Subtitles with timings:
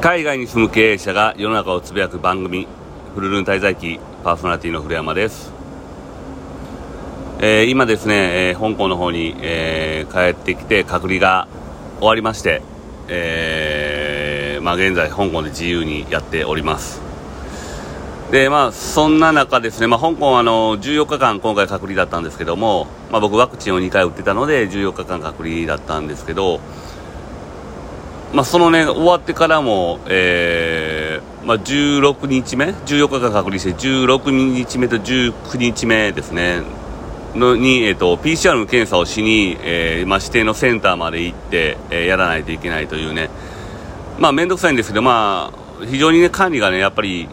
[0.00, 2.66] 海外に住む経営者が世の中をつぶやく番組
[3.14, 5.52] フルルン滞在記パーソナリティの古山です、
[7.40, 11.48] えー、今ですね、えー、香港の方に、えー、帰ってきて隔離が
[11.98, 12.62] 終わりまして、
[13.08, 17.02] えーまあ、現在香港で自由にやっております。
[18.30, 26.60] でまあそんな中ですね、まあ、香港はあの14日間今回隔離だったんですけども、まあ、僕ワクチンを2回打ってたので14日間隔離だったんですけど
[28.32, 36.62] まあ、そのね、終わってからも、えー、まあ、16日目、14日間隔離して、16日目と19日目ですね、
[37.34, 43.30] のに、え、ー、と、PCR の検査をしに、えー、まあ、指定のセンターまで行って、えー、やらないといけないというね、
[44.18, 47.28] まあ、めんどくさいんですけど、まあ、非常にね、管理がね、やっぱり、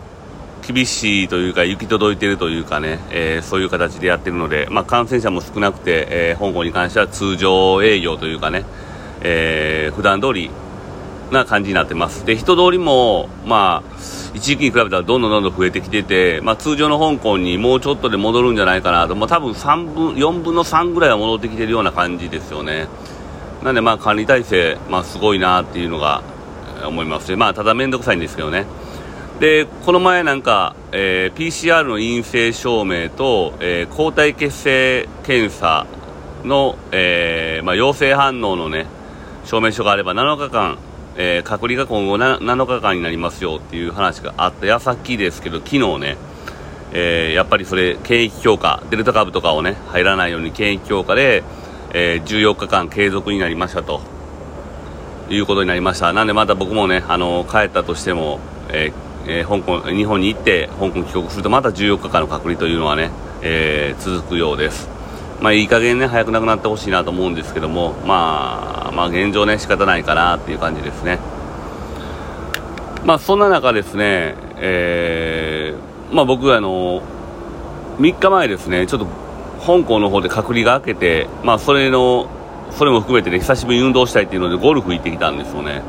[0.68, 8.66] 厳しいというか、行き届いているというかね、えー、そういう形でやってるので、まあ、感染者も少なくて、えー、香港に関しては通常営業というかね、
[9.22, 10.52] えー、普段通り
[11.32, 12.26] な感じになってます。
[12.26, 13.98] で、人通りも、まあ、
[14.34, 22.88] 一時期に比べたらどんどんどんどん増えてきてて、まあ、通常の香港にもうちょっとで戻るんじゃないかなと、まあ、多分3分、4分の3ぐらいは戻ってきてるような感じですよね。
[23.64, 26.22] なんで、まあ、管理体制、まあ、すごいなっていうのが
[26.86, 28.66] 思いますまあ、ただ面倒くさいんですけどね。
[29.40, 35.86] で、この前なんか、えー、PCR の陰性証明と、えー、抗体血清検査
[36.44, 38.86] の、えー、まあ、陽性反応のね、
[39.46, 40.78] 証明書があれば7日間
[41.20, 46.18] えー、隔離が今後7日間になりますよっていう話があった矢先ですけど、昨日ね、
[46.94, 51.44] えー、やっぱりそれ、検疫強化、デルタ株とかをね、入らないように検疫強化で、
[51.94, 54.02] えー、14日間継続になりましたと
[55.30, 56.14] いうことになりました。
[56.14, 58.92] なんでまた僕もね、あの帰ったとしても、え
[59.26, 63.10] えー、香港、日本に行って香港帰国するとまた14日間の隔離というのはね、
[63.42, 64.97] え続くようです。
[65.42, 71.20] まあ、いい加減ね、早くなくなってほしいなと思うんですけども、まあ、まあ、現状ね、仕方ないかなっていう感じですね。
[73.06, 77.02] まあ、そんな中ですね、えー、まあ、僕、あの、
[78.00, 79.08] 3日前ですね、ちょっと、
[79.66, 82.28] 香港の方で隔離が明けて、まあ、それの、
[82.72, 85.84] それも含めてね、久しぶりに運動したいっていうので、ゴルフ行ってきたんですよね。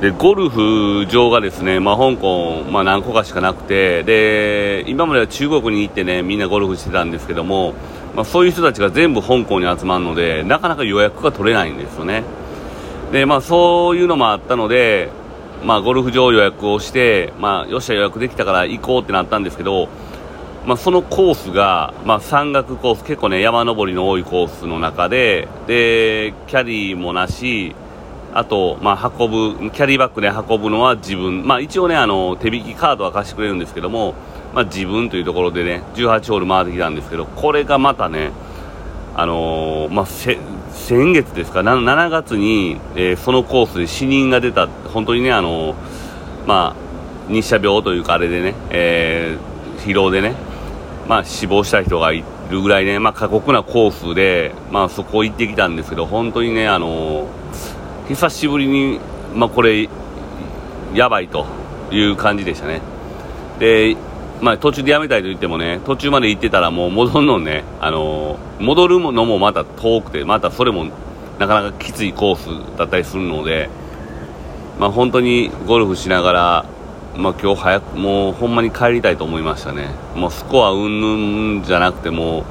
[0.00, 7.74] で、ゴルフ場がですね、まあ、香港、まあ、何個かしかなくて、で、今までは中国に行ってね、みんなゴルフしてたんですけども、
[8.14, 12.24] まあ、そういう人たちが全部香港に集まるのでなかなか予約が取れないんですよね。
[13.12, 15.10] で、まあ、そういうのもあったので、
[15.64, 19.88] まあ、ゴルフ場予約をして、まあ、よっしゃ予約できたから行こうってなったんですけど、
[20.66, 27.74] まあ、そのコースが、まあ、山岳コース結構ね山登りの多いコースの中ででキャリーもなし
[28.32, 34.14] あと、まあ、運ぶキャリーバッグで運ぶのは自分、まあ、一応ねあの手引きカードは貸してくれるんですけども
[34.54, 38.30] まあ、自分というところでね18ホール回ってきたんですけどこれがまたね、
[39.14, 40.38] あのー、まあ、先
[41.12, 45.76] 月ですか 7, 月に、えー、そのコースで死人が出た本当にね、あのー、
[46.46, 49.38] まあ、日射病というかあれでね、え
[49.78, 50.34] 疲労でね、
[51.08, 57.28] まあ、死亡した人がいるぐらいね、まあ、過酷なコースで、まあ、そこ行ってきたんですけど本当にね、あの
[58.08, 58.98] 久しぶりに、
[59.34, 59.88] まあ、これ
[60.94, 61.46] やばいと
[61.92, 62.80] いう感じでしたね。
[63.60, 63.96] で
[64.40, 70.86] まあ、途中でやめたいと言ってもね、途中まで行ってたらもう戻るのね、あのー、戻るのもまた遠くて、またそれも
[71.38, 73.68] なかなかきついコースだったりするので、
[74.78, 76.64] まあ、本当にゴルフしながら、
[77.16, 79.88] まあ、今日早く、もうほんまに帰りたいと思いましたね。
[80.14, 82.44] もうスコアうんぬんじゃなくても、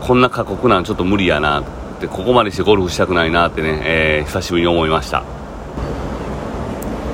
[0.00, 1.64] こんな過酷なんちょっと無理やなっ
[2.00, 5.24] て、ここまでしてゴルフしたくないなってね、えー、久しぶりに思いました。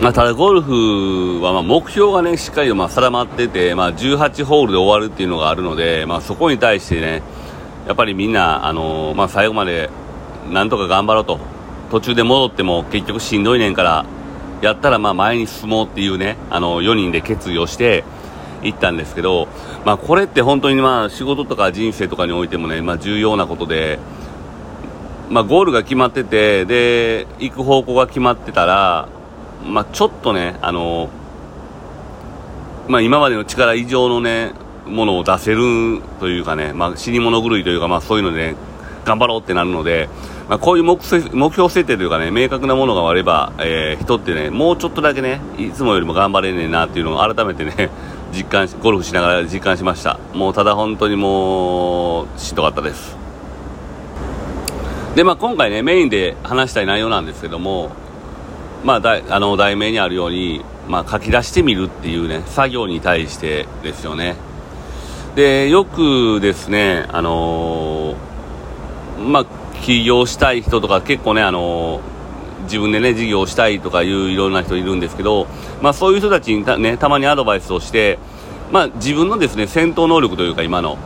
[0.01, 7.23] まあ、ただゴルフはま目標がねしっかりとま定まってて、まあ、18ホールで終わるっていうのがあるので、まあ、そこに対してね
[7.87, 9.91] やっぱりみんな、あのー、まあ、最後まで
[10.51, 11.39] なんとか頑張ろうと
[11.91, 14.07] 途中で戻っても結局しんどいねんから
[14.63, 18.03] やったらま前に進もうっていうねあの4人で決意をして
[18.63, 19.49] 行ったんですけど、
[19.85, 23.99] まあ、これって本当にまあ仕事とか人生とかにおいてもね、ま、重要なことで。
[25.29, 29.09] ま、ゴールが決まっててで行く方向が決まってたら
[29.65, 31.09] まあ、ちょっとね、あの
[32.89, 34.53] まあ、今までの力以上のね、
[34.87, 38.57] ものを出せるというかね、まあ、死に物狂いというか、まあ、そういうので、ね、
[39.05, 40.09] 頑張ろうってなるので、
[40.49, 47.91] まあ、こういう目標設定というかね、明確なものがあれば、えー、人ってね、もうちょっとだけね、いつもよりも頑張れねえなっていうのを改めてね、
[48.35, 50.19] 実感し、ゴルフしながら実感しました。
[50.35, 53.17] もうただ本当にもう、しんどかったです。
[55.15, 57.91] で、まあ今回ね、メインで話したい内容なんですけども、
[58.85, 64.37] まあ、だあの題名にあるように、まあ、書き出してみるっていうね作業に対してですよね。
[65.35, 69.47] でよくですねあのー、まあ
[69.83, 75.47] 起業したい人とか結構ねあのー、自分でね事業をしたいとかいういろんな人いるんですけど、
[75.83, 78.19] まあ、そういう人たちにた,、ね、たまにアドバイスをして、
[78.73, 80.99] まあ、自分のですね戦闘能力というか今の、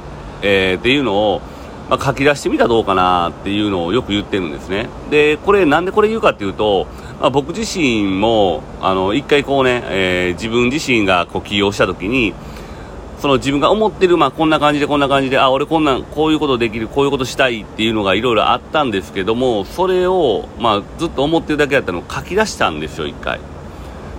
[0.42, 1.42] えー、っていうのを、
[1.90, 6.86] まあ、書き出してみたらどうかなっていうのをよく言ってるんですねでこれなんでこれ言うかっていうと、
[7.20, 12.34] まあ、僕自身もあの一回こうね、えー、自分自身がこう起業した時に
[13.24, 23.40] その自分が思ってる、まあ、こんな感じでこんな感じで、あ、俺こんな、こういうことできる、こういうことしたいっていうのがいろいろあったんですけども、それを、まあ、ずっと思ってるだけだったのを書き出したんですよ、一回。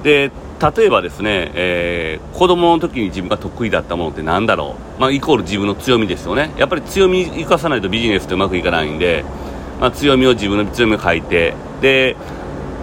[0.05, 0.31] で、
[0.77, 6.51] 例えばですね、えー、子供の時に自分が得意だったものって何だろう、まあ、イコール自分の強みですよね。
[6.57, 9.25] やっぱり強み生かさないとビジネスってうまくいかないんで、
[9.81, 12.15] まあ、強みを自分の強みを書いて、で、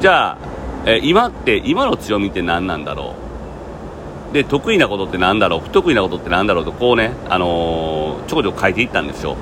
[0.00, 0.38] じゃあ、
[0.84, 3.14] えー、今って、今の強みって何なんだろ
[4.30, 4.34] う？
[4.34, 5.60] で得意なことってなんだろう？
[5.60, 6.64] 不得意なことってなんだろう？
[6.64, 9.36] とこうね、あのー、ちょこちょこ書いていったんですよ。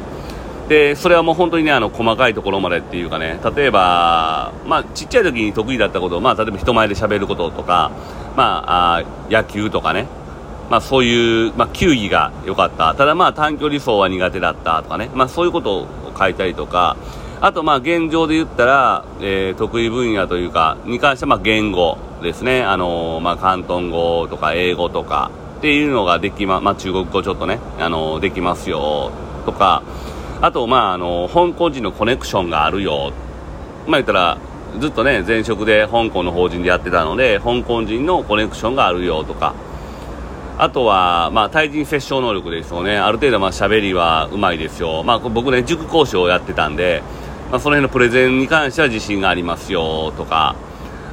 [0.71, 7.91] でそれはもう本当にねあの細かいところまでっていうかね例えば、まあ、ちっちゃい時に得意だったことを、まあ、例えば人前で喋ることとか、
[8.37, 10.07] まあ、あ野球とかね、
[10.71, 12.95] まあ、そういう、まあ、球技が良かった。
[12.95, 16.97] ただまあ短距離走は苦手だったとかね、まあ、そういうことを書いたりとか
[17.41, 29.11] あとまあ現状で言ったら、えー、得意分野というかに関してはまあ言語ですね、あのまあ、広東語とか英語とかっていうのができま、まあ、中国語ちょっとね、あのできますよ
[29.45, 29.83] とか、
[30.43, 33.13] あと、まあ、あの香港人のコネクションがあるよ、
[33.87, 34.39] まあ、言ったら、
[34.81, 39.55] ずっとね、前職で香港の法人でやってたので、香港人のコネクションがあるよとか、
[40.57, 47.03] あとは、まあ、対人接触能力ですよね、ある程度、まあ、喋りはうまいですよ、まあ、僕ね、塾講師をやってたんで、
[47.51, 50.57] まあ、その辺のプレゼンに関しては自信がありますよとか、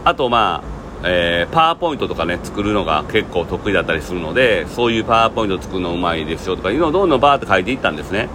[0.05, 8.29] あと、まあ、えー、パワーポイントとかね、作るのが結構得意だったりするので、そういうパワーポイント作るのうまいですよとかいうのをどんどんバーって書いていったんですね。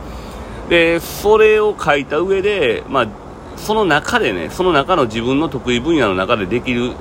[0.69, 3.09] で、それを書いた上で、まあ、
[3.57, 6.93] その中でね、その中の自分の得意分野の中でできる、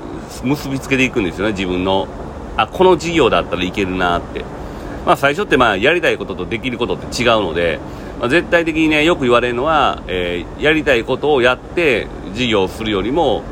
[0.43, 2.07] 結びつけていくんですよね、自分の。
[2.57, 4.43] あ、この事業だったらいけるなって。
[5.05, 7.79] まあ、最初ってまあ、やりたいこととできることって違うので、
[8.19, 13.43] まあ、絶対的にね、よく言われるのは、えー、やりたいことをやって事業をするよりも、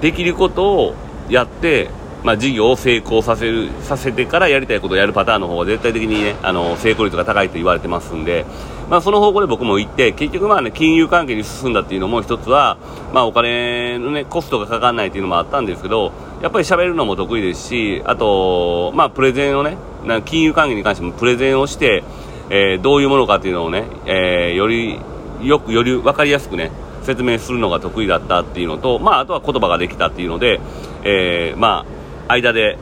[0.00, 0.94] できることを
[1.28, 1.90] やって、
[2.22, 8.44] まあ、事業を成功させるさせてからやりたいことをやるパターンの方が絶対的に、ね、あの成功率が高いと言われてますんで、
[8.90, 12.76] まあ、その方向で僕も行って結局、まあね、金融関係に進んだっていうのも一つは、
[13.14, 19.76] まあ、お金の、ね、コストがかからないっていうのもあったんですけどやっぱり喋るのも得意ですしあと、まあ、プレゼンをね
[20.24, 22.02] 金融関係に関してもプレゼンをして、
[22.50, 24.98] えー、どういうものかっていうのをね、えー、より
[25.40, 26.72] よくより分かりやすくね
[27.04, 30.60] 説明するのが得意だったっていうのと、まあ、あとは言葉ができたっていうので、
[31.04, 31.86] えー、ま
[32.28, 32.76] あ、間で、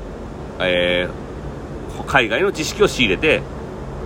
[0.58, 3.42] えー、海外の知識を仕入れて、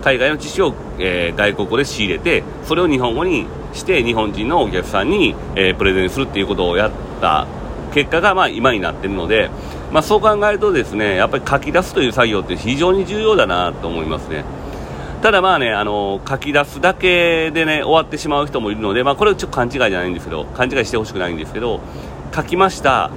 [0.03, 6.91] 海外の知識を、えー、外国語で仕入れて、それを日本語にして日本人のお客さんに、えー、プレゼンするっていうことをやっ
[7.21, 7.47] た
[7.95, 9.51] 結果が、まあ、今になってるので、
[9.93, 14.45] まあ、そう考えるとですね、やっぱり書き出すという作業って非常に重要だなと思いますね。
[15.23, 21.81] ただまあね、あの書き出すだけでね、終わってしまう人もいるので、まあこれはちょっと勘違いじゃないんですけど、勘違いしてほしくないんですけど、
[22.35, 23.11] 書きました。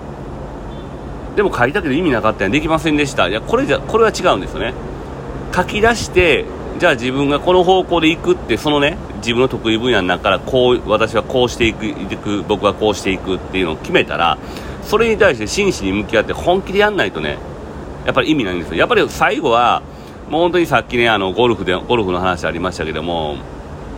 [1.35, 3.27] でも書いたけど意味なかったんできませんでした。
[3.27, 4.73] いや、これじゃ、これは違うんですよね。
[5.53, 6.45] 書き出して、
[6.77, 14.37] じゃあ自分がこの方向で行くって、そのね、自分の得意分野の中からこう、私はこうしていく、僕はこうしていくっていうのを決めたら、
[14.83, 17.37] それに対して真摯に向き合って本気でやんないとね、
[18.05, 18.75] やっぱり意味ないんですよ。
[18.75, 19.81] やっぱり最後は、
[20.29, 23.37] もう本当にさっきね、あの、ゴルフで、ゴルフの話ありましたけども、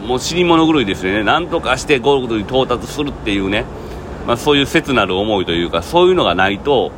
[0.05, 1.23] もう死に物狂いですよね。
[1.23, 3.65] なんとかしてゴルフに到達するっていうね、
[4.27, 6.91] まあそういう切なる思いというか、そういうのがないと、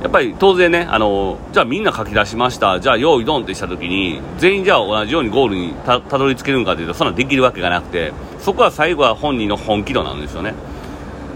[0.00, 10.54] やっぱり当然ね、あの、じゃあみんな書き出しました、じゃあ用意ドンってした時に、全員じゃあ同じようにゴールにたどり着けるのかというと、そんなできるわけがなくて、そこは最後は本人の本気度なんですよね。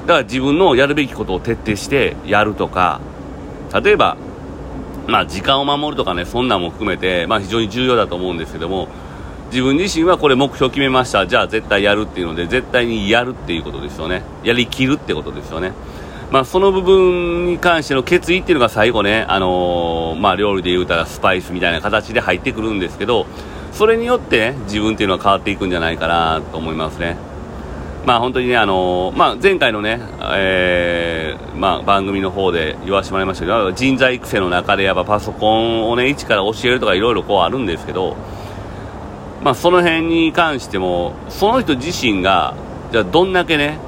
[0.07, 3.01] だから自分のやるべきことを徹底してやるとか、
[3.83, 4.17] 例えば、
[5.07, 8.89] まあ、時間を守るとかね、そんなんも含めて、まあ、非常に重要だと思うんですけども、
[9.51, 14.23] 自分自身はこれ目標決めました、じゃあ絶対やるっていうので、絶対にやるっていうことですよね。
[14.43, 15.73] やりきるってことですよね。
[16.31, 23.27] まあ、その部分に関しての決意っていうのが最後ね、あのー、まあ、料理で言うたらスパイスみたいな形で入ってくるんですけど、
[23.73, 27.17] それによってね、自分っていうのは変わっていくんじゃないかなと思いますね。
[28.05, 30.01] まあ、本当にね、あのー、まあ、前回のね、
[30.35, 38.17] えー、まあ、番組の方で言わせてもらいましたけど、人材育成の中でやっぱパソコンをね、一から教えるとかいろいろこうあるんですけど、
[39.43, 42.55] まあ、その辺に関しても、その人自身が、
[42.91, 43.79] じゃあどんだけね、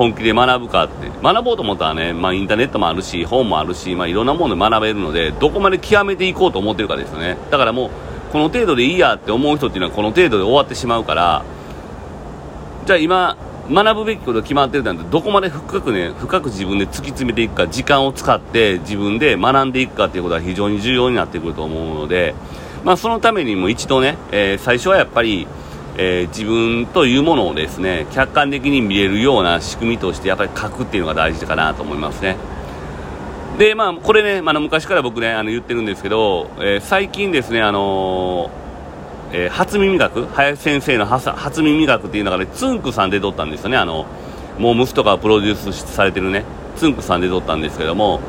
[0.00, 7.36] 本気で学ぶかって、学ぼうと思ったらね、まあ、インターネットもあるし、本もあるし、まあ、いろんなもので学べるので、どこまで極めていこうと思ってるかですよね。
[7.50, 7.90] だからもう、
[8.32, 11.44] この程度でいいやって思う人っていうのはこの程度で終わってしまうから、
[12.86, 13.36] じゃあ今、
[13.70, 22.34] 学ぶべきことが決まってるなんてどこまで深くね深く自分で突き詰めていくか時間を使って自分で学んでいくかっていうことは非常に重要になってくると思うので、
[22.84, 25.46] まあ、そのためにも一度ね、えー、最初はやっぱり、
[25.96, 32.36] えー、自分というものをですね客観的に見れるような仕組みとしてやっぱり書くっていうのが大事かなと思いますね。
[33.58, 38.50] でまあ、これね、まあ、昔から僕ねあの言ってるんですけど、えー、最近ですね、あの
[39.32, 44.06] え、初耳学林先生の初耳学っていう中でつんくさんで撮ったんですよねあの
[44.58, 46.44] モームスとかプロデュースされてるね
[46.76, 48.20] つんくさんで撮ったんですけども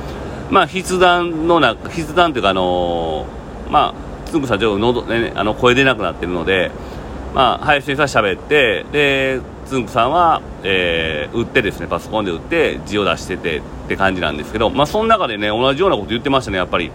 [0.50, 3.26] まあ筆談のな筆談というかあの、
[3.70, 6.72] まあつんくさんちょっと喉、ね、あの声出なくなってるので
[7.34, 16.92] まあ林先生は喋ってでつんくさんは、えー、売ってですねパソコンで売って字を出しててって感じなんですけどまあその中でね同じようなこと言ってましたねやっぱり。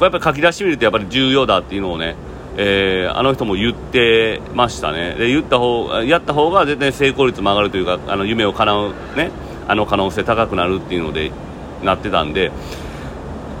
[0.00, 2.16] やっぱり書き出してみるとやっぱり重要だっていうのをね
[2.56, 9.30] えー、あの人も言ってましたね、で言った方やった方が絶対成功率も上がるというか、あの夢を叶う、ね、
[9.68, 11.30] あの可能性高くなるっていうので
[11.82, 12.50] なってたんで、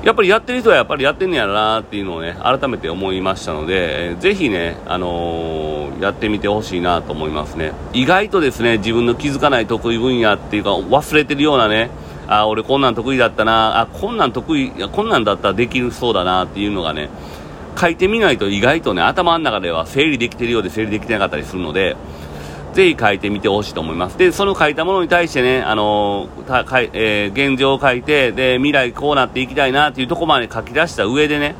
[0.02, 7.72] やっぱりやってる人はやっぱりやってんねやなっていうのをね改めて思いましたので、ぜひね、あのー、やってみてほしいなと思いますね。
[7.92, 11.90] 意外とですね自分の気づかない得意分野っていうか忘れてるようなね
[12.28, 17.10] あ俺こんなん得意だったなあこんなん得意こんなんだったらできるそうだなっていうのがね
[17.78, 21.96] 書いてみないと意外とね、頭の中では整理できてるようで整理できてなかったりするので、
[22.72, 24.18] ぜひ書いてみてほしいと思います。
[24.18, 31.54] で、その書いたものに対してね、あのたかい、えー、現状を書いて、で、未来こうなっていきたいなっていうところまで書き出した上でね、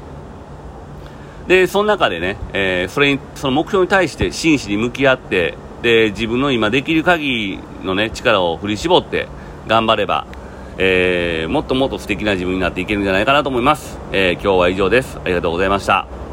[1.49, 9.27] で、その中でね、えー、それに、その目標に対して真摯に向き合って、で、自分の今できる限りのね、力を振り絞って
[9.67, 10.27] 頑張れば、
[10.79, 13.99] えー、もっともっと素敵な自分になっていけるんじゃないかなと思います。
[14.13, 15.19] えー、今日は以上です。
[15.25, 16.30] ありがとうございました。